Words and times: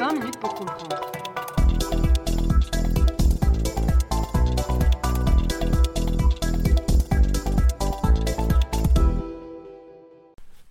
20 0.00 0.14
minutes 0.14 0.40
pour 0.40 0.54
comprendre. 0.54 0.96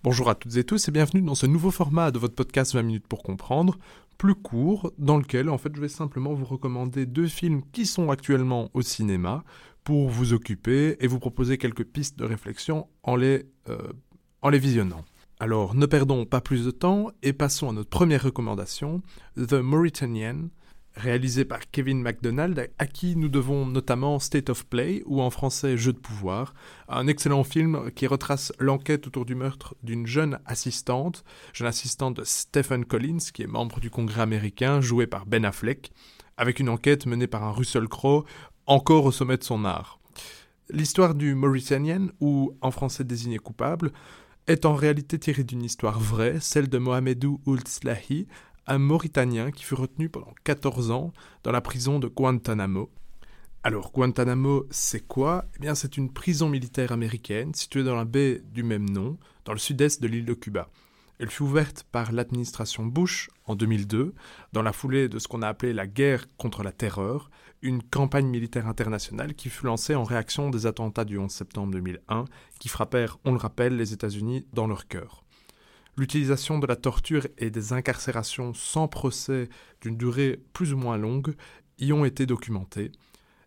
Bonjour 0.02 0.28
à 0.28 0.34
toutes 0.34 0.56
et 0.56 0.64
tous 0.64 0.88
et 0.88 0.90
bienvenue 0.90 1.22
dans 1.22 1.36
ce 1.36 1.46
nouveau 1.46 1.70
format 1.70 2.10
de 2.10 2.18
votre 2.18 2.34
podcast 2.34 2.74
20 2.74 2.82
minutes 2.82 3.06
pour 3.06 3.22
comprendre, 3.22 3.78
plus 4.18 4.34
court, 4.34 4.92
dans 4.98 5.16
lequel 5.18 5.48
en 5.48 5.58
fait 5.58 5.76
je 5.76 5.80
vais 5.80 5.86
simplement 5.86 6.34
vous 6.34 6.44
recommander 6.44 7.06
deux 7.06 7.28
films 7.28 7.62
qui 7.70 7.86
sont 7.86 8.10
actuellement 8.10 8.68
au 8.74 8.82
cinéma 8.82 9.44
pour 9.84 10.08
vous 10.08 10.32
occuper 10.32 10.96
et 10.98 11.06
vous 11.06 11.20
proposer 11.20 11.56
quelques 11.56 11.84
pistes 11.84 12.18
de 12.18 12.24
réflexion 12.24 12.88
en 13.04 13.14
les, 13.14 13.46
euh, 13.68 13.92
en 14.42 14.48
les 14.48 14.58
visionnant. 14.58 15.04
Alors 15.42 15.74
ne 15.74 15.86
perdons 15.86 16.26
pas 16.26 16.42
plus 16.42 16.66
de 16.66 16.70
temps 16.70 17.12
et 17.22 17.32
passons 17.32 17.70
à 17.70 17.72
notre 17.72 17.88
première 17.88 18.24
recommandation, 18.24 19.00
The 19.38 19.54
Mauritanian, 19.54 20.50
réalisé 20.94 21.46
par 21.46 21.60
Kevin 21.70 22.02
MacDonald, 22.02 22.70
à 22.76 22.86
qui 22.86 23.16
nous 23.16 23.30
devons 23.30 23.64
notamment 23.64 24.18
State 24.18 24.50
of 24.50 24.66
Play, 24.66 25.02
ou 25.06 25.22
en 25.22 25.30
français 25.30 25.78
Jeu 25.78 25.94
de 25.94 25.98
pouvoir, 25.98 26.52
un 26.88 27.06
excellent 27.06 27.42
film 27.42 27.90
qui 27.92 28.06
retrace 28.06 28.52
l'enquête 28.58 29.06
autour 29.06 29.24
du 29.24 29.34
meurtre 29.34 29.74
d'une 29.82 30.06
jeune 30.06 30.38
assistante, 30.44 31.24
jeune 31.54 31.68
assistante 31.68 32.18
de 32.18 32.24
Stephen 32.24 32.84
Collins, 32.84 33.30
qui 33.32 33.42
est 33.42 33.46
membre 33.46 33.80
du 33.80 33.88
Congrès 33.88 34.20
américain, 34.20 34.82
joué 34.82 35.06
par 35.06 35.24
Ben 35.24 35.46
Affleck, 35.46 35.90
avec 36.36 36.60
une 36.60 36.68
enquête 36.68 37.06
menée 37.06 37.28
par 37.28 37.44
un 37.44 37.52
Russell 37.52 37.88
Crowe, 37.88 38.26
encore 38.66 39.06
au 39.06 39.10
sommet 39.10 39.38
de 39.38 39.44
son 39.44 39.64
art. 39.64 40.00
L'histoire 40.68 41.14
du 41.14 41.34
Mauritanian, 41.34 42.08
ou 42.20 42.58
en 42.60 42.70
français 42.70 43.04
désigné 43.04 43.38
coupable, 43.38 43.90
est 44.46 44.64
en 44.64 44.74
réalité 44.74 45.18
tirée 45.18 45.44
d'une 45.44 45.62
histoire 45.62 46.00
vraie, 46.00 46.38
celle 46.40 46.68
de 46.68 46.78
Mohamedou 46.78 47.40
Ould 47.46 47.68
Slahi, 47.68 48.26
un 48.66 48.78
Mauritanien 48.78 49.50
qui 49.50 49.64
fut 49.64 49.74
retenu 49.74 50.08
pendant 50.08 50.34
14 50.44 50.90
ans 50.90 51.12
dans 51.42 51.52
la 51.52 51.60
prison 51.60 51.98
de 51.98 52.08
Guantanamo. 52.08 52.90
Alors 53.62 53.92
Guantanamo, 53.92 54.66
c'est 54.70 55.06
quoi? 55.06 55.44
Eh 55.56 55.58
bien 55.58 55.74
c'est 55.74 55.96
une 55.96 56.12
prison 56.12 56.48
militaire 56.48 56.92
américaine 56.92 57.54
située 57.54 57.84
dans 57.84 57.96
la 57.96 58.04
baie 58.04 58.42
du 58.52 58.62
même 58.62 58.88
nom, 58.88 59.18
dans 59.44 59.52
le 59.52 59.58
sud-est 59.58 60.02
de 60.02 60.08
l'île 60.08 60.24
de 60.24 60.34
Cuba. 60.34 60.70
Elle 61.20 61.28
fut 61.28 61.42
ouverte 61.42 61.84
par 61.92 62.12
l'administration 62.12 62.86
Bush 62.86 63.28
en 63.44 63.54
2002, 63.54 64.14
dans 64.54 64.62
la 64.62 64.72
foulée 64.72 65.06
de 65.10 65.18
ce 65.18 65.28
qu'on 65.28 65.42
a 65.42 65.48
appelé 65.48 65.74
la 65.74 65.86
guerre 65.86 66.24
contre 66.38 66.62
la 66.62 66.72
terreur, 66.72 67.30
une 67.60 67.82
campagne 67.82 68.26
militaire 68.26 68.66
internationale 68.66 69.34
qui 69.34 69.50
fut 69.50 69.66
lancée 69.66 69.94
en 69.94 70.02
réaction 70.02 70.48
des 70.48 70.64
attentats 70.64 71.04
du 71.04 71.18
11 71.18 71.30
septembre 71.30 71.72
2001, 71.74 72.24
qui 72.58 72.70
frappèrent, 72.70 73.18
on 73.26 73.32
le 73.32 73.36
rappelle, 73.36 73.76
les 73.76 73.92
États-Unis 73.92 74.46
dans 74.54 74.66
leur 74.66 74.88
cœur. 74.88 75.22
L'utilisation 75.98 76.58
de 76.58 76.66
la 76.66 76.76
torture 76.76 77.26
et 77.36 77.50
des 77.50 77.74
incarcérations 77.74 78.54
sans 78.54 78.88
procès 78.88 79.50
d'une 79.82 79.98
durée 79.98 80.40
plus 80.54 80.72
ou 80.72 80.78
moins 80.78 80.96
longue 80.96 81.34
y 81.78 81.92
ont 81.92 82.06
été 82.06 82.24
documentées, 82.24 82.92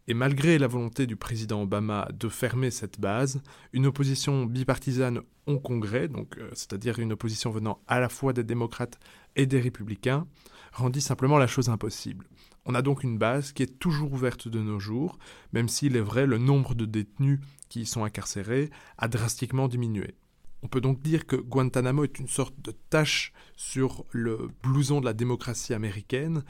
et 0.07 0.13
malgré 0.13 0.57
la 0.57 0.67
volonté 0.67 1.07
du 1.07 1.15
président 1.15 1.61
Obama 1.61 2.09
de 2.13 2.27
fermer 2.27 2.71
cette 2.71 2.99
base, 2.99 3.41
une 3.71 3.85
opposition 3.85 4.45
bipartisane 4.45 5.21
au 5.45 5.59
Congrès, 5.59 6.09
euh, 6.13 6.49
c'est-à-dire 6.53 6.99
une 6.99 7.13
opposition 7.13 7.51
venant 7.51 7.79
à 7.87 7.99
la 7.99 8.09
fois 8.09 8.33
des 8.33 8.43
démocrates 8.43 8.99
et 9.35 9.45
des 9.45 9.61
républicains, 9.61 10.27
rendit 10.73 11.01
simplement 11.01 11.37
la 11.37 11.47
chose 11.47 11.69
impossible. 11.69 12.27
On 12.65 12.75
a 12.75 12.81
donc 12.81 13.03
une 13.03 13.17
base 13.17 13.51
qui 13.51 13.63
est 13.63 13.79
toujours 13.79 14.13
ouverte 14.13 14.47
de 14.47 14.59
nos 14.59 14.79
jours, 14.79 15.17
même 15.51 15.69
s'il 15.69 15.95
est 15.95 16.01
vrai 16.01 16.25
le 16.25 16.37
nombre 16.37 16.75
de 16.75 16.85
détenus 16.85 17.39
qui 17.69 17.81
y 17.81 17.85
sont 17.85 18.03
incarcérés 18.03 18.69
a 18.97 19.07
drastiquement 19.07 19.67
diminué. 19.67 20.15
On 20.63 20.67
peut 20.67 20.81
donc 20.81 21.01
dire 21.01 21.25
que 21.25 21.35
Guantanamo 21.35 22.05
est 22.05 22.19
une 22.19 22.29
sorte 22.29 22.55
de 22.61 22.71
tache 22.89 23.33
sur 23.57 24.05
le 24.11 24.49
blouson 24.63 25.01
de 25.01 25.05
la 25.05 25.13
démocratie 25.13 25.73
américaine, 25.73 26.43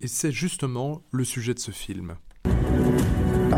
et 0.00 0.08
c'est 0.08 0.32
justement 0.32 1.02
le 1.10 1.24
sujet 1.24 1.52
de 1.52 1.58
ce 1.58 1.70
film. 1.70 2.16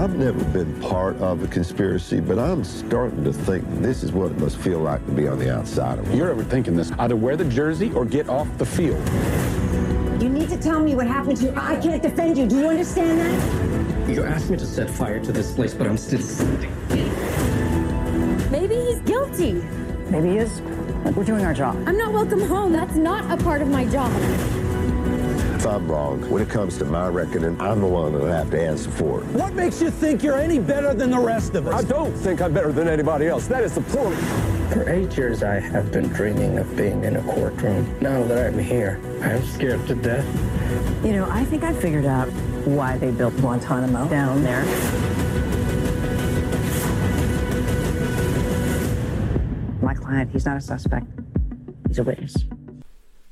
I've 0.00 0.16
never 0.16 0.42
been 0.44 0.80
part 0.80 1.18
of 1.18 1.44
a 1.44 1.46
conspiracy, 1.46 2.20
but 2.20 2.38
I'm 2.38 2.64
starting 2.64 3.22
to 3.22 3.34
think 3.34 3.66
this 3.82 4.02
is 4.02 4.12
what 4.12 4.32
it 4.32 4.38
must 4.38 4.56
feel 4.56 4.78
like 4.78 5.04
to 5.04 5.12
be 5.12 5.28
on 5.28 5.38
the 5.38 5.54
outside 5.54 5.98
of 5.98 6.10
it. 6.10 6.16
You're 6.16 6.34
overthinking 6.34 6.74
this. 6.74 6.90
Either 6.92 7.16
wear 7.16 7.36
the 7.36 7.44
jersey 7.44 7.92
or 7.92 8.06
get 8.06 8.26
off 8.30 8.48
the 8.56 8.64
field. 8.64 9.06
You 10.22 10.30
need 10.30 10.48
to 10.48 10.56
tell 10.56 10.80
me 10.80 10.94
what 10.94 11.06
happened 11.06 11.36
to 11.36 11.44
you. 11.44 11.54
I 11.54 11.76
can't 11.76 12.02
defend 12.02 12.38
you. 12.38 12.46
Do 12.46 12.60
you 12.60 12.68
understand 12.68 13.20
that? 13.20 14.08
You 14.08 14.24
asked 14.24 14.48
me 14.48 14.56
to 14.56 14.64
set 14.64 14.88
fire 14.88 15.20
to 15.20 15.32
this 15.32 15.52
place, 15.52 15.74
but 15.74 15.86
I'm 15.86 15.98
still 15.98 16.22
standing. 16.22 16.72
Maybe 18.50 18.76
he's 18.76 19.00
guilty. 19.00 19.52
Maybe 20.08 20.30
he 20.30 20.38
is. 20.38 20.62
We're 21.14 21.24
doing 21.24 21.44
our 21.44 21.52
job. 21.52 21.76
I'm 21.86 21.98
not 21.98 22.14
welcome 22.14 22.40
home. 22.40 22.72
That's 22.72 22.96
not 22.96 23.30
a 23.30 23.42
part 23.44 23.60
of 23.60 23.68
my 23.68 23.84
job. 23.84 24.10
If 25.60 25.66
I'm 25.66 25.92
wrong, 25.92 26.22
when 26.30 26.40
it 26.40 26.48
comes 26.48 26.78
to 26.78 26.86
my 26.86 27.08
reckoning, 27.08 27.60
I'm 27.60 27.82
the 27.82 27.86
one 27.86 28.14
that'll 28.14 28.28
have 28.28 28.50
to 28.52 28.58
answer 28.58 28.90
for 28.90 29.20
it. 29.20 29.26
What 29.26 29.52
makes 29.52 29.82
you 29.82 29.90
think 29.90 30.22
you're 30.22 30.38
any 30.38 30.58
better 30.58 30.94
than 30.94 31.10
the 31.10 31.18
rest 31.18 31.54
of 31.54 31.66
us? 31.66 31.84
I 31.84 31.86
don't 31.86 32.14
think 32.14 32.40
I'm 32.40 32.54
better 32.54 32.72
than 32.72 32.88
anybody 32.88 33.26
else. 33.26 33.46
That 33.46 33.62
is 33.62 33.74
the 33.74 33.82
point. 33.82 34.18
For 34.72 34.88
eight 34.88 35.14
years, 35.18 35.42
I 35.42 35.60
have 35.60 35.92
been 35.92 36.08
dreaming 36.08 36.56
of 36.56 36.74
being 36.78 37.04
in 37.04 37.16
a 37.16 37.22
courtroom. 37.24 37.94
Now 38.00 38.24
that 38.24 38.46
I'm 38.46 38.58
here, 38.58 39.02
I'm 39.20 39.44
scared 39.44 39.86
to 39.88 39.94
death. 39.96 40.24
You 41.04 41.12
know, 41.12 41.28
I 41.28 41.44
think 41.44 41.62
I 41.62 41.74
figured 41.74 42.06
out 42.06 42.28
why 42.64 42.96
they 42.96 43.10
built 43.10 43.36
Guantanamo 43.36 44.08
down 44.08 44.42
there. 44.42 44.64
My 49.82 49.92
client, 49.92 50.30
he's 50.30 50.46
not 50.46 50.56
a 50.56 50.60
suspect. 50.62 51.04
He's 51.86 51.98
a 51.98 52.02
witness. 52.02 52.34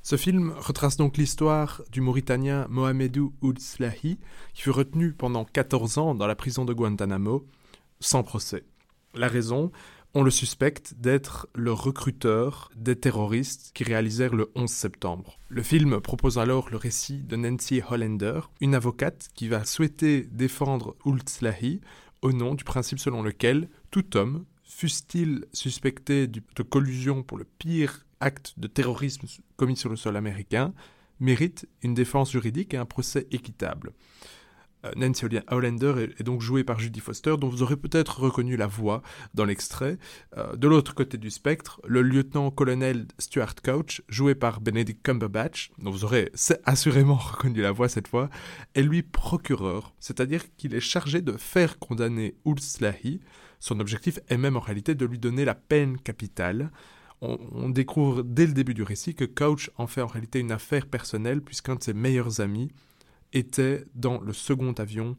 Ce 0.08 0.16
film 0.16 0.54
retrace 0.56 0.96
donc 0.96 1.18
l'histoire 1.18 1.82
du 1.92 2.00
Mauritanien 2.00 2.66
Mohamedou 2.70 3.34
Ould 3.42 3.58
Slahi, 3.58 4.18
qui 4.54 4.62
fut 4.62 4.70
retenu 4.70 5.12
pendant 5.12 5.44
14 5.44 5.98
ans 5.98 6.14
dans 6.14 6.26
la 6.26 6.34
prison 6.34 6.64
de 6.64 6.72
Guantanamo, 6.72 7.46
sans 8.00 8.22
procès. 8.22 8.64
La 9.14 9.28
raison 9.28 9.70
On 10.14 10.22
le 10.22 10.30
suspecte 10.30 10.94
d'être 10.96 11.46
le 11.54 11.74
recruteur 11.74 12.70
des 12.74 12.96
terroristes 12.96 13.72
qui 13.74 13.84
réalisèrent 13.84 14.34
le 14.34 14.50
11 14.54 14.70
septembre. 14.70 15.38
Le 15.50 15.62
film 15.62 16.00
propose 16.00 16.38
alors 16.38 16.70
le 16.70 16.78
récit 16.78 17.22
de 17.22 17.36
Nancy 17.36 17.82
Hollander, 17.86 18.40
une 18.62 18.74
avocate 18.74 19.28
qui 19.34 19.48
va 19.48 19.66
souhaiter 19.66 20.22
défendre 20.22 20.96
Ould 21.04 21.28
Slahi 21.28 21.82
au 22.22 22.32
nom 22.32 22.54
du 22.54 22.64
principe 22.64 22.98
selon 22.98 23.22
lequel 23.22 23.68
tout 23.90 24.16
homme, 24.16 24.46
fût-il 24.64 25.44
suspecté 25.52 26.26
de 26.28 26.62
collusion 26.62 27.22
pour 27.22 27.36
le 27.36 27.44
pire 27.44 28.06
acte 28.20 28.54
de 28.58 28.66
terrorisme 28.66 29.26
commis 29.56 29.76
sur 29.76 29.90
le 29.90 29.96
sol 29.96 30.16
américain, 30.16 30.72
mérite 31.20 31.68
une 31.82 31.94
défense 31.94 32.32
juridique 32.32 32.74
et 32.74 32.76
un 32.76 32.86
procès 32.86 33.26
équitable. 33.30 33.92
Euh, 34.84 34.92
Nancy 34.96 35.26
Hollander 35.50 36.06
est, 36.18 36.22
donc 36.22 36.40
jouée 36.40 36.62
par 36.62 36.78
Judy 36.78 37.00
Foster, 37.00 37.34
dont 37.38 37.48
vous 37.48 37.62
aurez 37.62 37.76
peut-être 37.76 38.20
reconnu 38.20 38.56
la 38.56 38.66
voix 38.66 39.02
dans 39.34 39.44
l'extrait. 39.44 39.98
Euh, 40.36 40.54
de 40.54 40.68
l'autre 40.68 40.94
côté 40.94 41.18
du 41.18 41.30
spectre, 41.30 41.80
le 41.86 42.02
lieutenant-colonel 42.02 43.06
Stuart 43.18 43.56
Couch, 43.56 44.02
joué 44.08 44.34
par 44.34 44.60
Benedict 44.60 45.02
Cumberbatch, 45.02 45.70
dont 45.78 45.90
vous 45.90 46.04
aurez 46.04 46.30
assurément 46.64 47.16
reconnu 47.16 47.60
la 47.60 47.72
voix 47.72 47.88
cette 47.88 48.08
fois, 48.08 48.30
est 48.74 48.82
lui 48.82 49.02
procureur, 49.02 49.94
c'est-à-dire 49.98 50.44
qu'il 50.56 50.74
est 50.74 50.80
chargé 50.80 51.22
de 51.22 51.32
faire 51.32 51.78
condamner 51.78 52.36
Ould 52.44 52.60
Slahi. 52.60 53.20
Son 53.60 53.80
objectif 53.80 54.20
est 54.28 54.38
même 54.38 54.56
en 54.56 54.60
réalité 54.60 54.94
de 54.94 55.04
lui 55.04 55.18
donner 55.18 55.44
la 55.44 55.56
peine 55.56 55.98
capitale, 55.98 56.70
on, 57.20 57.68
découvre 57.68 58.22
dès 58.22 58.46
le 58.46 58.52
début 58.52 58.74
du 58.74 58.82
récit 58.82 59.14
que 59.14 59.24
Couch 59.24 59.70
en 59.76 59.86
fait 59.86 60.02
en 60.02 60.06
réalité 60.06 60.38
une 60.38 60.52
affaire 60.52 60.86
personnelle 60.86 61.42
puisqu'un 61.42 61.74
de 61.74 61.82
ses 61.82 61.94
meilleurs 61.94 62.40
amis 62.40 62.70
était 63.32 63.84
dans 63.94 64.20
le 64.20 64.32
second 64.32 64.72
avion 64.72 65.16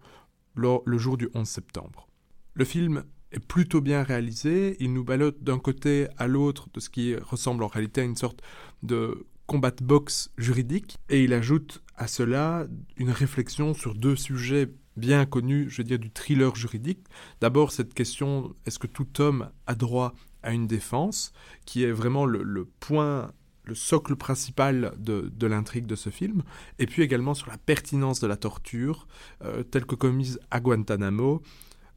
le 0.56 0.98
jour 0.98 1.18
du 1.18 1.30
11 1.34 1.48
septembre. 1.48 2.08
Le 2.54 2.66
film 2.66 3.04
est 3.32 3.40
plutôt 3.40 3.82
bien 3.82 4.04
réalisé, 4.04 4.76
il 4.80 4.94
nous 4.94 5.04
balote 5.04 5.44
d'un 5.44 5.60
côté 5.60 6.08
à 6.18 6.28
l'autre 6.28 6.68
de 6.74 6.80
ce 6.80 6.90
qui 6.90 7.16
ressemble 7.16 7.64
en 7.64 7.68
réalité 7.68 8.02
à 8.02 8.04
une 8.04 8.16
sorte 8.16 8.42
de 8.84 9.28
combat 9.46 9.72
de 9.72 9.84
boxe 9.84 10.32
juridique, 10.38 10.98
et 11.10 11.24
il 11.24 11.34
ajoute 11.34 11.82
à 11.96 12.08
cela 12.08 12.68
une 12.98 13.10
réflexion 13.10 13.74
sur 13.74 13.96
deux 13.96 14.16
sujets 14.16 14.70
bien 14.96 15.26
connus, 15.26 15.70
je 15.70 15.78
veux 15.78 15.84
dire, 15.86 15.98
du 15.98 16.12
thriller 16.12 16.56
juridique. 16.56 17.00
D'abord, 17.42 17.72
cette 17.72 17.94
question, 17.94 18.54
est-ce 18.66 18.78
que 18.78 18.88
tout 18.88 19.22
homme 19.22 19.50
a 19.66 19.76
droit 19.76 20.14
à 20.44 20.54
une 20.54 20.68
défense, 20.68 21.32
qui 21.66 21.84
est 21.84 21.92
vraiment 21.92 22.26
le, 22.26 22.66
point, 22.80 23.32
le 23.64 23.76
socle 23.76 24.16
principal 24.16 24.94
de, 24.98 25.48
l'intrigue 25.48 25.86
de 25.86 25.96
ce 25.96 26.10
film, 26.10 26.44
et 26.78 26.86
puis 26.86 27.04
également 27.04 27.34
sur 27.34 27.50
la 27.50 27.58
pertinence 27.58 28.20
de 28.20 28.28
la 28.28 28.38
torture, 28.38 29.08
euh, 29.44 29.64
telle 29.64 29.86
que 29.86 29.96
commise 29.96 30.40
à 30.52 30.60
Guantanamo. 30.60 31.42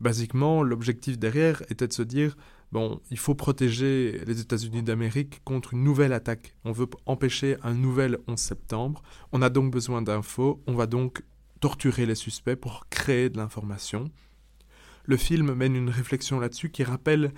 Basiquement, 0.01 0.63
l'objectif 0.63 1.19
derrière 1.19 1.63
était 1.71 1.87
de 1.87 1.93
se 1.93 2.03
dire, 2.03 2.37
bon, 2.73 3.01
il 3.11 3.19
faut 3.19 3.37
protéger 3.37 4.21
les 4.27 4.41
États-Unis 4.41 4.83
d'Amérique 4.83 5.41
contre 5.45 5.75
une 5.75 5.85
nouvelle 5.85 6.13
attaque. 6.13 6.57
On 6.65 6.73
veut 6.73 6.89
empêcher 7.07 7.57
un 7.63 7.75
nouvel 7.75 8.19
11 8.27 8.39
septembre. 8.39 9.03
On 9.31 9.43
a 9.43 9.51
donc 9.51 9.73
besoin 9.73 10.03
d'infos. 10.03 10.61
On 10.67 10.75
va 10.75 10.87
donc 10.87 11.23
torturer 11.61 12.07
les 12.07 12.17
suspects 12.17 12.57
pour 12.57 12.89
créer 12.91 13.31
de 13.31 13.37
l'information. 13.37 14.11
Le 15.05 15.17
film 15.17 15.55
mène 15.55 15.77
une 15.77 15.91
réflexion 15.91 16.41
là-dessus 16.41 16.71
qui 16.71 16.83
rappelle 16.83 17.33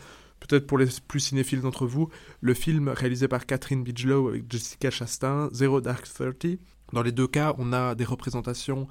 peut-être 0.47 0.67
pour 0.67 0.79
les 0.79 0.87
plus 1.07 1.21
cinéphiles 1.21 1.61
d'entre 1.61 1.87
vous, 1.87 2.09
le 2.41 2.55
film 2.55 2.89
réalisé 2.89 3.29
par 3.29 3.47
Catherine 3.47 3.83
Bigelow 3.83 4.29
avec 4.29 4.51
Jessica 4.51 4.91
Chastain, 4.91 5.49
Zero 5.53 5.81
Dark 5.81 6.07
Thirty, 6.13 6.59
Dans 6.93 7.03
les 7.03 7.13
deux 7.13 7.27
cas, 7.27 7.55
on 7.59 7.73
a 7.73 7.95
des 7.95 8.05
représentations 8.05 8.87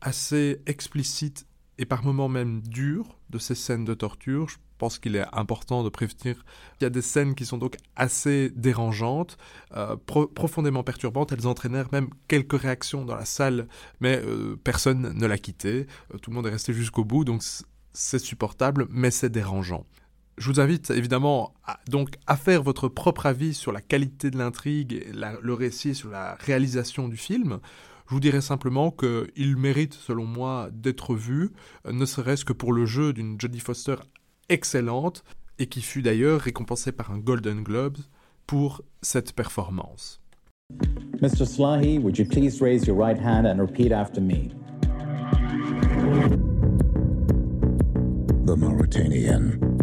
assez 0.00 0.60
explicites 0.66 1.46
et 1.78 1.86
par 1.86 2.04
moments 2.04 2.28
même 2.28 2.60
dures 2.60 3.18
de 3.30 3.38
ces 3.38 3.54
scènes 3.54 3.84
de 3.84 3.94
torture. 3.94 4.48
Je 4.48 4.56
pense 4.78 4.98
qu'il 4.98 5.16
est 5.16 5.24
important 5.32 5.82
de 5.82 5.88
prévenir. 5.88 6.44
Il 6.80 6.84
y 6.84 6.86
a 6.86 6.90
des 6.90 7.02
scènes 7.02 7.34
qui 7.34 7.46
sont 7.46 7.58
donc 7.58 7.76
assez 7.96 8.50
dérangeantes, 8.50 9.38
euh, 9.76 9.96
profondément 9.96 10.82
perturbantes. 10.82 11.32
Elles 11.32 11.46
entraînèrent 11.46 11.88
même 11.92 12.10
quelques 12.26 12.60
réactions 12.60 13.04
dans 13.04 13.16
la 13.16 13.24
salle, 13.24 13.68
mais 14.00 14.20
euh, 14.24 14.56
personne 14.62 15.12
ne 15.14 15.26
l'a 15.26 15.38
quitté. 15.38 15.86
Euh, 16.14 16.18
tout 16.18 16.30
le 16.30 16.36
monde 16.36 16.46
est 16.46 16.50
resté 16.50 16.72
jusqu'au 16.72 17.04
bout, 17.04 17.24
donc 17.24 17.42
c'est 17.92 18.18
supportable, 18.18 18.86
mais 18.90 19.10
c'est 19.10 19.30
dérangeant. 19.30 19.86
Je 20.38 20.50
vous 20.50 20.60
invite 20.60 20.90
évidemment 20.90 21.52
à, 21.66 21.80
donc 21.90 22.10
à 22.26 22.36
faire 22.36 22.62
votre 22.62 22.88
propre 22.88 23.26
avis 23.26 23.54
sur 23.54 23.72
la 23.72 23.80
qualité 23.80 24.30
de 24.30 24.38
l'intrigue, 24.38 24.92
et 24.92 25.12
le 25.42 25.54
récit, 25.54 25.94
sur 25.94 26.10
la 26.10 26.34
réalisation 26.36 27.08
du 27.08 27.16
film. 27.16 27.58
Je 28.08 28.14
vous 28.14 28.20
dirais 28.20 28.40
simplement 28.40 28.90
qu'il 28.90 29.56
mérite, 29.56 29.94
selon 29.94 30.24
moi, 30.24 30.70
d'être 30.72 31.14
vu, 31.14 31.50
ne 31.90 32.06
serait-ce 32.06 32.44
que 32.44 32.52
pour 32.52 32.72
le 32.72 32.86
jeu 32.86 33.12
d'une 33.12 33.38
Jodie 33.38 33.60
Foster 33.60 33.96
excellente, 34.48 35.24
et 35.58 35.66
qui 35.66 35.82
fut 35.82 36.02
d'ailleurs 36.02 36.40
récompensée 36.40 36.92
par 36.92 37.10
un 37.10 37.18
Golden 37.18 37.62
Globe 37.62 37.98
pour 38.46 38.82
cette 39.02 39.32
performance. 39.34 40.20
Mr. 41.20 41.46
Slahi, 41.46 41.98
would 41.98 42.16
you 42.16 42.24
please 42.24 42.62
raise 42.62 42.86
your 42.86 42.96
right 42.96 43.18
hand 43.18 43.46
and 43.46 43.58
repeat 43.58 43.90
after 43.90 44.20
me? 44.20 44.50
The 48.44 48.56
Mauritanian. 48.56 49.77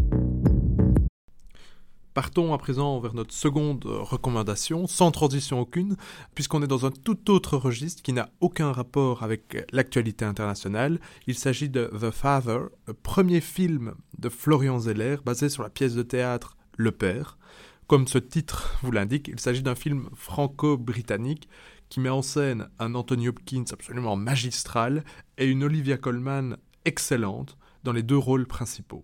Partons 2.16 2.54
à 2.54 2.58
présent 2.58 2.98
vers 3.02 3.14
notre 3.14 3.34
seconde 3.34 3.86
euh, 3.86 4.00
recommandation, 4.00 4.88
sans 4.88 5.12
transition 5.12 5.60
aucune, 5.60 5.98
puisqu'on 6.34 6.64
est 6.64 6.68
dans 6.68 6.86
un 6.86 6.92
tout 6.92 7.30
autre 7.30 7.58
registre 7.58 8.02
qui 8.02 8.14
n'a 8.14 8.30
aucun 8.40 8.72
rapport 8.72 9.22
avec 9.22 9.68
l'actualité 9.74 10.24
internationale. 10.24 11.02
Il 11.28 11.36
s'agit 11.36 11.68
de 11.68 11.92
The 12.00 12.12
Father, 12.12 12.70
le 12.88 12.94
premier 12.94 13.42
film 13.42 13.96
de 14.18 14.30
Florian 14.30 14.80
Zeller 14.80 15.18
basé 15.26 15.50
sur 15.50 15.62
la 15.62 15.70
pièce 15.70 15.94
de 15.94 16.04
théâtre 16.04 16.56
Le 16.78 16.94
Père. 16.94 17.38
Comme 17.86 18.08
ce 18.08 18.18
titre 18.18 18.78
vous 18.82 18.94
l'indique, 18.94 19.28
il 19.28 19.42
s'agit 19.42 19.62
d'un 19.62 19.76
film 19.76 20.08
franco-britannique 20.16 21.50
qui 21.90 22.00
met 22.00 22.08
en 22.08 22.22
scène 22.22 22.70
un 22.80 22.96
Anthony 22.96 23.28
Hopkins 23.28 23.66
absolument 23.74 24.16
magistral 24.16 25.04
et 25.38 25.48
une 25.48 25.66
Olivia 25.66 25.98
Colman 25.98 26.56
excellente 26.86 27.58
dans 27.84 27.92
les 27.92 28.04
deux 28.04 28.18
rôles 28.18 28.48
principaux. 28.48 29.04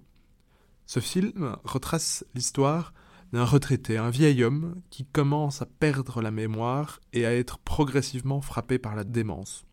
Ce 0.86 1.02
film 1.02 1.58
retrace 1.66 2.25
l'histoire 2.36 2.94
d'un 3.33 3.45
retraité, 3.45 3.98
un 3.98 4.10
vieil 4.10 4.44
homme 4.44 4.81
qui 4.89 5.06
commence 5.06 5.62
à 5.62 5.66
perdre 5.66 6.22
la 6.22 6.31
mémoire 6.31 7.00
et 7.13 7.25
à 7.25 7.33
être 7.33 7.60
progressivement 7.60 8.42
frappé 8.42 8.78
par 8.78 8.95
la 8.95 9.04
démence. 9.04 9.66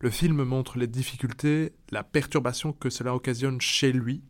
Le 0.00 0.10
film 0.10 0.42
montre 0.42 0.78
les 0.78 0.88
difficultés, 0.88 1.72
la 1.90 2.02
perturbation 2.02 2.72
que 2.72 2.90
cela 2.90 3.14
occasionne 3.14 3.60
chez 3.60 3.92
lui, 3.92 4.22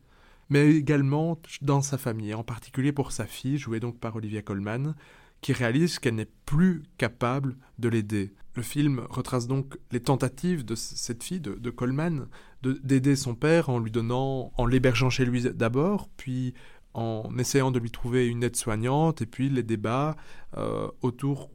mais 0.50 0.70
également 0.70 1.40
dans 1.62 1.80
sa 1.80 1.96
famille, 1.96 2.34
en 2.34 2.44
particulier 2.44 2.92
pour 2.92 3.10
sa 3.10 3.26
fille, 3.26 3.56
jouée 3.56 3.80
donc 3.80 3.98
par 3.98 4.14
Olivia 4.14 4.42
Colman, 4.42 4.94
qui 5.40 5.52
réalise 5.52 5.98
qu'elle 5.98 6.14
n'est 6.14 6.28
plus 6.46 6.82
capable 6.98 7.56
de 7.78 7.88
l'aider. 7.88 8.34
Le 8.54 8.62
film 8.62 9.06
retrace 9.08 9.46
donc 9.46 9.78
les 9.92 10.00
tentatives 10.00 10.64
de 10.64 10.74
cette 10.74 11.24
fille, 11.24 11.40
de, 11.40 11.70
Coleman, 11.70 12.28
d'aider 12.62 13.16
son 13.16 13.34
père 13.34 13.70
en 13.70 13.78
lui 13.78 13.90
donnant, 13.90 14.52
en 14.56 14.66
l'hébergeant 14.66 15.08
chez 15.08 15.24
lui 15.24 15.42
d'abord, 15.42 16.10
puis 16.18 16.52
en 16.94 17.30
essayant 17.38 17.70
de 17.70 17.78
lui 17.78 17.90
trouver 17.90 18.26
une 18.26 18.42
aide-soignante, 18.42 19.22
et 19.22 19.26
puis 19.26 19.48
les 19.48 19.62
débats 19.62 20.16
euh, 20.56 20.88
autour 21.00 21.50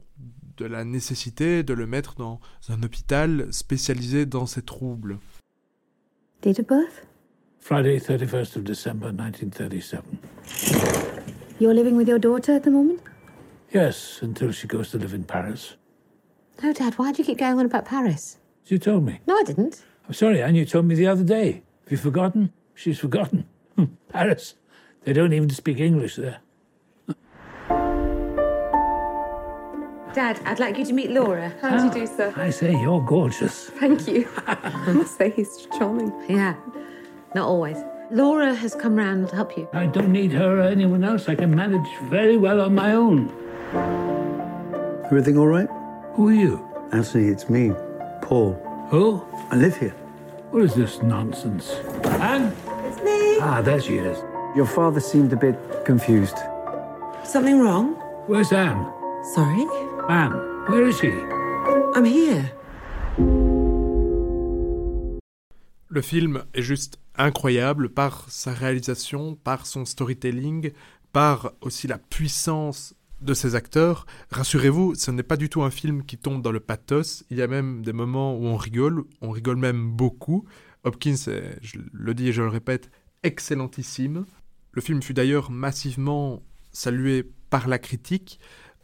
de 0.56 0.66
la 0.66 0.84
nécessité 0.84 1.62
de 1.62 1.74
le 1.74 1.86
mettre 1.86 2.16
dans 2.16 2.40
un 2.68 2.82
hôpital 2.82 3.52
spécialisé 3.52 4.26
dans 4.26 4.46
ces 4.46 4.62
troubles. 4.62 5.18
Date 6.42 6.60
of 6.60 6.66
birth? 6.66 7.06
Friday, 7.60 7.98
31st 7.98 8.56
of 8.56 8.64
December, 8.64 9.12
1937. 9.12 10.02
You're 11.60 11.74
living 11.74 11.96
with 11.96 12.08
your 12.08 12.18
daughter 12.18 12.54
at 12.54 12.60
the 12.60 12.70
moment? 12.70 13.00
Yes, 13.72 14.20
until 14.22 14.52
she 14.52 14.66
goes 14.66 14.90
to 14.92 14.98
live 14.98 15.14
in 15.14 15.24
Paris. 15.24 15.76
No, 16.62 16.72
Dad, 16.72 16.94
why 16.94 17.12
do 17.12 17.18
you 17.18 17.24
keep 17.24 17.38
going 17.38 17.58
on 17.58 17.66
about 17.66 17.84
Paris? 17.84 18.38
You 18.66 18.78
told 18.78 19.04
me. 19.04 19.20
No, 19.26 19.34
I 19.34 19.44
didn't. 19.44 19.82
I'm 20.06 20.14
sorry, 20.14 20.42
Anne, 20.42 20.54
you 20.54 20.64
told 20.64 20.86
me 20.86 20.94
the 20.94 21.06
other 21.06 21.24
day. 21.24 21.62
Have 21.84 21.92
you 21.92 21.98
forgotten? 21.98 22.52
She's 22.74 22.98
forgotten. 22.98 23.44
Paris. 24.08 24.54
They 25.08 25.14
don't 25.14 25.32
even 25.32 25.48
speak 25.48 25.80
English 25.80 26.16
there. 26.16 26.40
Dad, 30.12 30.38
I'd 30.44 30.58
like 30.58 30.76
you 30.76 30.84
to 30.84 30.92
meet 30.92 31.10
Laura. 31.10 31.50
How 31.62 31.78
do 31.78 31.84
you 31.86 31.90
do, 31.90 32.06
sir? 32.06 32.34
I 32.36 32.50
say, 32.50 32.78
you're 32.78 33.00
gorgeous. 33.00 33.70
Thank 33.80 34.06
you. 34.06 34.28
I 34.46 34.92
must 34.92 35.16
say, 35.16 35.30
he's 35.30 35.66
charming. 35.78 36.12
Yeah, 36.28 36.56
not 37.34 37.48
always. 37.48 37.78
Laura 38.10 38.54
has 38.54 38.74
come 38.74 38.96
round 38.96 39.30
to 39.30 39.36
help 39.36 39.56
you. 39.56 39.66
I 39.72 39.86
don't 39.86 40.12
need 40.12 40.30
her 40.32 40.60
or 40.60 40.64
anyone 40.64 41.02
else. 41.02 41.26
I 41.26 41.36
can 41.36 41.56
manage 41.56 41.88
very 42.10 42.36
well 42.36 42.60
on 42.60 42.74
my 42.74 42.92
own. 42.92 43.32
Everything 45.06 45.38
all 45.38 45.46
right? 45.46 45.70
Who 46.16 46.28
are 46.28 46.34
you? 46.34 46.68
Anthony, 46.92 47.28
it's 47.28 47.48
me, 47.48 47.72
Paul. 48.20 48.52
Who? 48.90 49.24
I 49.50 49.56
live 49.56 49.74
here. 49.74 49.94
What 50.50 50.64
is 50.64 50.74
this 50.74 51.00
nonsense? 51.00 51.70
Anne? 52.04 52.54
It's 52.84 53.02
me. 53.02 53.38
Ah, 53.40 53.62
there 53.64 53.80
she 53.80 53.96
is. 53.96 54.18
Your 54.54 54.66
father 54.66 55.00
seemed 55.00 55.32
a 55.32 55.36
bit 55.36 55.56
confused. 55.84 56.36
Something 57.22 57.60
wrong? 57.60 57.94
Where's 58.28 58.50
Anne? 58.52 58.86
Sorry? 59.34 59.66
Anne, 60.08 60.32
where 60.68 60.88
is 60.88 60.98
she? 60.98 61.12
I'm 61.94 62.06
here. 62.06 62.44
Le 65.90 66.00
film 66.00 66.44
est 66.54 66.62
juste 66.62 66.98
incroyable 67.16 67.90
par 67.90 68.24
sa 68.30 68.52
réalisation, 68.52 69.34
par 69.34 69.66
son 69.66 69.84
storytelling, 69.84 70.72
par 71.12 71.52
aussi 71.60 71.86
la 71.86 71.98
puissance 71.98 72.94
de 73.20 73.34
ses 73.34 73.54
acteurs. 73.54 74.06
Rassurez-vous, 74.30 74.94
ce 74.94 75.10
n'est 75.10 75.22
pas 75.22 75.36
du 75.36 75.50
tout 75.50 75.62
un 75.62 75.70
film 75.70 76.04
qui 76.04 76.16
tombe 76.16 76.40
dans 76.40 76.52
le 76.52 76.60
pathos. 76.60 77.24
Il 77.30 77.36
y 77.36 77.42
a 77.42 77.48
même 77.48 77.82
des 77.82 77.92
moments 77.92 78.34
où 78.34 78.46
on 78.46 78.56
rigole, 78.56 79.04
on 79.20 79.30
rigole 79.30 79.56
même 79.56 79.90
beaucoup. 79.90 80.46
Hopkins 80.84 81.16
est, 81.26 81.58
je 81.60 81.78
le 81.92 82.14
dis 82.14 82.28
et 82.28 82.32
je 82.32 82.42
le 82.42 82.48
répète, 82.48 82.90
excellentissime. 83.22 84.26
Le 84.72 84.82
film 84.82 85.02
fut 85.02 85.14
d'ailleurs 85.14 85.50
massivement 85.50 86.42
salué 86.72 87.28
par 87.50 87.68
la 87.68 87.78
critique. 87.78 88.38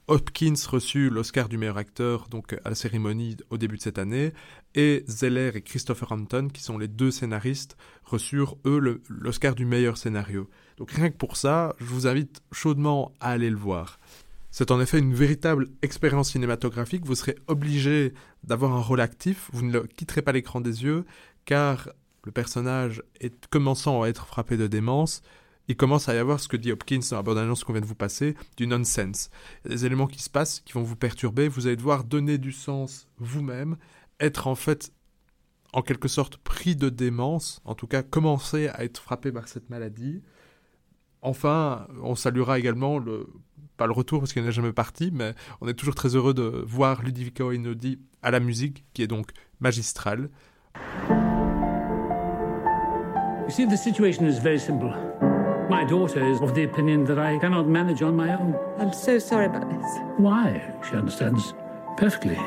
Hopkins 0.06 0.54
reçut 0.68 1.08
l'Oscar 1.08 1.48
du 1.48 1.56
meilleur 1.56 1.78
acteur 1.78 2.28
donc 2.28 2.52
à 2.64 2.68
la 2.68 2.74
cérémonie 2.74 3.38
au 3.48 3.56
début 3.56 3.78
de 3.78 3.82
cette 3.82 3.98
année, 3.98 4.32
et 4.74 5.02
Zeller 5.08 5.52
et 5.54 5.62
Christopher 5.62 6.12
Hampton, 6.12 6.48
qui 6.52 6.62
sont 6.62 6.76
les 6.76 6.88
deux 6.88 7.10
scénaristes, 7.10 7.76
reçurent 8.04 8.56
eux 8.66 9.00
l'Oscar 9.08 9.54
du 9.54 9.64
meilleur 9.64 9.96
scénario. 9.96 10.50
Donc 10.76 10.90
rien 10.90 11.08
que 11.08 11.16
pour 11.16 11.38
ça, 11.38 11.74
je 11.78 11.86
vous 11.86 12.06
invite 12.06 12.42
chaudement 12.52 13.12
à 13.20 13.30
aller 13.30 13.48
le 13.48 13.56
voir. 13.56 13.98
C'est 14.50 14.70
en 14.70 14.80
effet 14.80 14.98
une 14.98 15.14
véritable 15.14 15.68
expérience 15.80 16.32
cinématographique, 16.32 17.06
vous 17.06 17.14
serez 17.14 17.36
obligé 17.46 18.12
d'avoir 18.42 18.72
un 18.72 18.80
rôle 18.80 19.00
actif, 19.00 19.48
vous 19.52 19.64
ne 19.64 19.80
quitterez 19.80 20.22
pas 20.22 20.32
l'écran 20.32 20.60
des 20.60 20.84
yeux, 20.84 21.04
car 21.44 21.88
le 22.26 22.32
personnage 22.32 23.02
est 23.20 23.46
commençant 23.46 24.02
à 24.02 24.08
être 24.08 24.26
frappé 24.26 24.56
de 24.56 24.66
démence, 24.66 25.22
il 25.68 25.76
commence 25.76 26.08
à 26.08 26.14
y 26.14 26.18
avoir 26.18 26.40
ce 26.40 26.48
que 26.48 26.56
dit 26.56 26.72
Hopkins 26.72 27.00
dans 27.10 27.16
la 27.16 27.22
bande-annonce 27.22 27.64
qu'on 27.64 27.72
vient 27.72 27.80
de 27.80 27.86
vous 27.86 27.94
passer, 27.94 28.34
du 28.56 28.66
nonsense. 28.66 29.30
Il 29.64 29.70
y 29.70 29.74
a 29.74 29.76
des 29.76 29.86
éléments 29.86 30.06
qui 30.06 30.22
se 30.22 30.28
passent, 30.28 30.60
qui 30.60 30.74
vont 30.74 30.82
vous 30.82 30.96
perturber, 30.96 31.48
vous 31.48 31.66
allez 31.66 31.76
devoir 31.76 32.04
donner 32.04 32.36
du 32.36 32.52
sens 32.52 33.08
vous-même, 33.18 33.76
être 34.20 34.46
en 34.46 34.54
fait 34.54 34.92
en 35.72 35.82
quelque 35.82 36.08
sorte 36.08 36.36
pris 36.36 36.76
de 36.76 36.88
démence, 36.88 37.60
en 37.64 37.74
tout 37.74 37.86
cas 37.86 38.02
commencer 38.02 38.68
à 38.68 38.84
être 38.84 38.98
frappé 39.00 39.32
par 39.32 39.48
cette 39.48 39.70
maladie. 39.70 40.22
Enfin, 41.22 41.88
on 42.02 42.14
saluera 42.14 42.58
également 42.58 42.98
le 42.98 43.26
pas 43.76 43.86
le 43.86 43.92
retour 43.92 44.20
parce 44.20 44.32
qu'il 44.32 44.44
n'est 44.44 44.52
jamais 44.52 44.72
parti, 44.72 45.10
mais 45.12 45.34
on 45.60 45.66
est 45.66 45.74
toujours 45.74 45.96
très 45.96 46.14
heureux 46.14 46.32
de 46.32 46.62
voir 46.64 47.02
Ludovico 47.02 47.50
Einaudi 47.50 47.98
à 48.22 48.30
la 48.30 48.38
musique, 48.38 48.84
qui 48.94 49.02
est 49.02 49.08
donc 49.08 49.30
magistrale. 49.58 50.30
You 53.44 53.50
see, 53.50 53.64
the 53.66 53.76
situation 53.76 54.24
is 54.24 54.38
very 54.38 54.58
simple. 54.58 54.88
My 55.68 55.84
daughter 55.84 56.24
is 56.24 56.40
of 56.40 56.54
the 56.54 56.64
opinion 56.64 57.04
that 57.04 57.18
I 57.18 57.38
cannot 57.38 57.66
manage 57.66 58.00
on 58.00 58.16
my 58.16 58.32
own. 58.32 58.58
I'm 58.78 58.92
so 58.92 59.18
sorry 59.18 59.46
about 59.46 59.68
this. 59.68 59.98
Why? 60.16 60.62
She 60.88 60.96
understands 60.96 61.52
perfectly. 61.98 62.38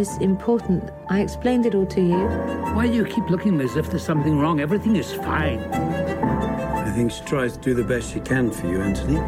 It's 0.00 0.16
important. 0.18 0.90
I 1.10 1.20
explained 1.20 1.66
it 1.66 1.74
all 1.74 1.84
to 1.84 2.00
you. 2.00 2.26
Why 2.74 2.86
do 2.86 2.94
you 2.94 3.04
keep 3.04 3.28
looking 3.28 3.60
as 3.60 3.76
if 3.76 3.90
there's 3.90 4.02
something 4.02 4.38
wrong? 4.38 4.60
Everything 4.60 4.96
is 4.96 5.12
fine. 5.12 5.58
I 5.58 6.90
think 6.94 7.12
she 7.12 7.22
tries 7.24 7.58
to 7.58 7.60
do 7.60 7.74
the 7.74 7.84
best 7.84 8.14
she 8.14 8.20
can 8.20 8.50
for 8.50 8.66
you, 8.66 8.80
Anthony. 8.80 9.18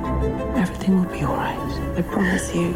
Everything 0.58 0.96
will 0.96 1.12
be 1.12 1.22
all 1.24 1.36
right. 1.36 1.98
I 1.98 2.02
promise 2.02 2.54
you. 2.54 2.72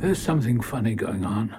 There's 0.00 0.20
something 0.20 0.60
funny 0.60 0.94
going 0.94 1.24
on. 1.24 1.56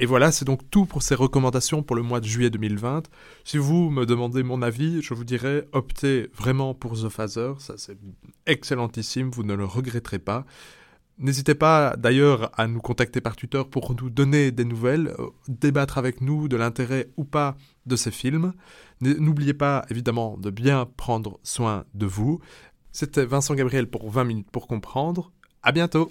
Et 0.00 0.06
voilà, 0.06 0.30
c'est 0.30 0.44
donc 0.44 0.70
tout 0.70 0.86
pour 0.86 1.02
ces 1.02 1.16
recommandations 1.16 1.82
pour 1.82 1.96
le 1.96 2.02
mois 2.02 2.20
de 2.20 2.24
juillet 2.24 2.50
2020. 2.50 3.08
Si 3.44 3.58
vous 3.58 3.90
me 3.90 4.06
demandez 4.06 4.44
mon 4.44 4.62
avis, 4.62 5.02
je 5.02 5.12
vous 5.12 5.24
dirais 5.24 5.66
optez 5.72 6.28
vraiment 6.36 6.72
pour 6.72 6.92
The 6.92 7.08
Phaser, 7.08 7.54
ça 7.58 7.74
c'est 7.76 7.98
excellentissime, 8.46 9.30
vous 9.30 9.42
ne 9.42 9.54
le 9.54 9.64
regretterez 9.64 10.20
pas. 10.20 10.46
N'hésitez 11.18 11.56
pas 11.56 11.96
d'ailleurs 11.96 12.52
à 12.56 12.68
nous 12.68 12.78
contacter 12.78 13.20
par 13.20 13.34
Twitter 13.34 13.62
pour 13.68 13.92
nous 14.00 14.08
donner 14.08 14.52
des 14.52 14.64
nouvelles, 14.64 15.08
euh, 15.18 15.30
débattre 15.48 15.98
avec 15.98 16.20
nous 16.20 16.46
de 16.46 16.56
l'intérêt 16.56 17.10
ou 17.16 17.24
pas 17.24 17.56
de 17.86 17.96
ces 17.96 18.12
films. 18.12 18.52
N'oubliez 19.00 19.54
pas 19.54 19.84
évidemment 19.90 20.36
de 20.38 20.50
bien 20.50 20.86
prendre 20.96 21.40
soin 21.42 21.84
de 21.94 22.06
vous. 22.06 22.38
C'était 22.92 23.26
Vincent 23.26 23.56
Gabriel 23.56 23.88
pour 23.88 24.08
20 24.08 24.22
minutes 24.22 24.50
pour 24.52 24.68
comprendre. 24.68 25.32
À 25.64 25.72
bientôt! 25.72 26.08